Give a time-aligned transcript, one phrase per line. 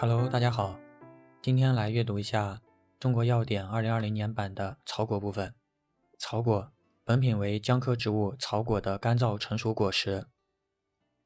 [0.00, 0.78] Hello，大家好，
[1.42, 2.54] 今天来阅读一下
[3.00, 5.52] 《中国药典》二零二零年版的草果部分。
[6.20, 6.72] 草果，
[7.02, 10.28] 本品为姜科植物草果的干燥成熟果实。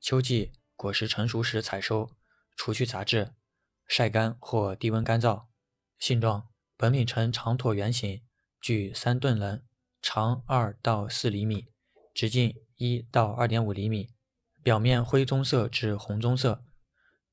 [0.00, 2.12] 秋季果实成熟时采收，
[2.56, 3.34] 除去杂质，
[3.86, 5.42] 晒干或低温干燥。
[5.98, 6.48] 性状，
[6.78, 8.22] 本品呈长椭圆形，
[8.58, 9.60] 具三钝棱，
[10.00, 11.68] 长二到四厘米，
[12.14, 14.08] 直径一到二点五厘米，
[14.62, 16.64] 表面灰棕色至红棕色。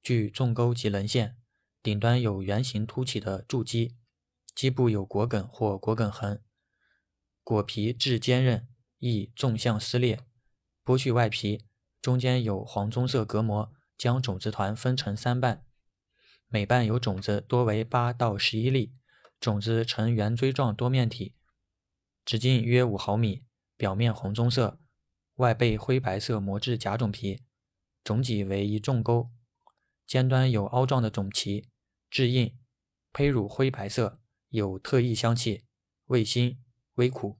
[0.02, 1.38] 具纵沟及棱线，
[1.84, 3.96] 顶端有圆形凸起的柱基，
[4.56, 6.44] 基部有果梗或果梗痕。
[7.44, 8.68] 果皮质坚韧，
[9.00, 10.20] 易纵向撕裂。
[10.86, 11.66] 剥去外皮，
[12.02, 15.66] 中间有黄棕色隔膜，将种子团分成三瓣，
[16.48, 18.96] 每瓣有种子多为八到十一粒，
[19.40, 21.36] 种子呈圆锥状多面体，
[22.26, 23.46] 直径约五毫米，
[23.76, 24.80] 表面红棕色，
[25.36, 27.44] 外背灰白色膜质假种皮，
[28.04, 29.32] 种脊为一纵沟。
[30.10, 31.70] 尖端有凹状的种脐，
[32.10, 32.58] 质硬，
[33.14, 35.68] 胚乳灰白色，有特异香气，
[36.06, 36.60] 味辛，
[36.96, 37.40] 微苦。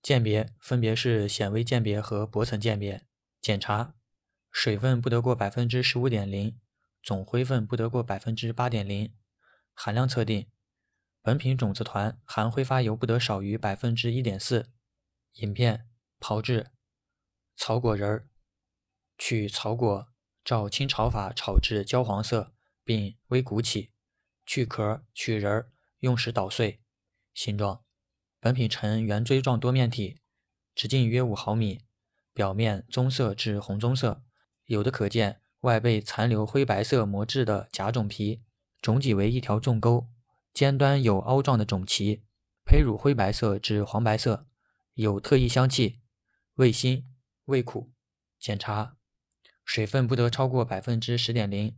[0.00, 3.06] 鉴别分别是显微鉴别和薄层鉴别。
[3.42, 3.94] 检查
[4.50, 6.58] 水分不得过百分之十五点零，
[7.02, 9.14] 总灰分不得过百分之八点零。
[9.74, 10.50] 含量测定，
[11.20, 14.72] 本品种子团含挥发油不得少于百分之一点四。
[15.34, 15.86] 影片
[16.18, 16.70] 炮制
[17.54, 18.30] 草果仁儿，
[19.18, 20.08] 取草果。
[20.46, 22.52] 照清炒法炒至焦黄色，
[22.84, 23.90] 并微鼓起，
[24.46, 26.80] 去壳取仁儿，用时捣碎。
[27.34, 27.82] 形状，
[28.38, 30.20] 本品呈圆锥状多面体，
[30.72, 31.80] 直径约五毫米，
[32.32, 34.22] 表面棕色至红棕色，
[34.66, 38.44] 有的可见外被残留灰白色膜质的假种皮，
[38.80, 40.06] 种脊为一条纵沟，
[40.54, 42.22] 尖端有凹状的种脐，
[42.64, 44.46] 胚乳灰白色至黄白色，
[44.94, 46.02] 有特异香气，
[46.54, 47.12] 味辛，
[47.46, 47.92] 味苦。
[48.38, 48.96] 检查。
[49.66, 51.76] 水分不得超过百分之十点零，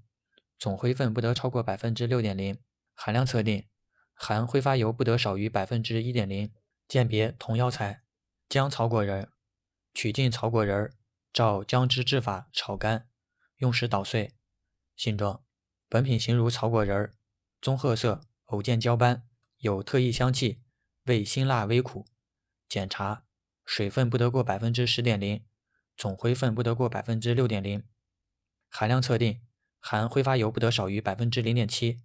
[0.59, 2.61] 总灰分不得超过百分之六点零。
[2.95, 3.67] 含量测定，
[4.13, 6.53] 含挥发油不得少于百分之一点零。
[6.87, 8.03] 鉴别同药材，
[8.49, 9.31] 姜草果仁，
[9.95, 10.93] 取净草果仁，
[11.33, 13.09] 照姜汁制法炒干，
[13.57, 14.35] 用时捣碎。
[14.95, 15.43] 性状，
[15.89, 17.15] 本品形如草果仁，
[17.63, 19.27] 棕褐色，偶见焦斑，
[19.59, 20.61] 有特异香气，
[21.05, 22.07] 味辛辣微苦。
[22.69, 23.25] 检查，
[23.65, 25.43] 水分不得过百分之十点零。
[25.99, 27.83] 总灰分不得过百分之六点零，
[28.69, 29.43] 含量测定，
[29.81, 32.01] 含挥发油不得少于百分之零点七。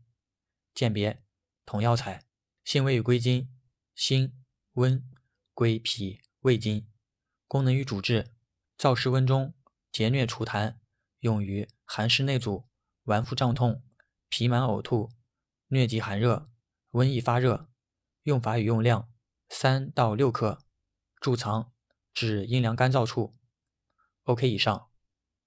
[0.74, 1.24] 鉴别
[1.64, 2.26] 同药材，
[2.64, 3.48] 性味与归经：
[3.94, 4.44] 辛、
[4.74, 5.08] 温，
[5.54, 6.90] 归脾、胃经。
[7.48, 8.32] 功能与主治：
[8.80, 9.54] 燥湿温中，
[9.92, 10.78] 结疟除痰，
[11.20, 12.68] 用于寒湿内阻、
[13.04, 13.84] 脘腹胀痛、
[14.28, 15.12] 脾满呕吐、
[15.70, 16.50] 疟疾寒热、
[16.94, 17.70] 瘟疫发热。
[18.24, 19.08] 用法与用量：
[19.50, 20.64] 三到六克，
[21.22, 21.72] 贮藏，
[22.12, 23.38] 至阴凉干燥处。
[24.24, 24.93] OK，以上。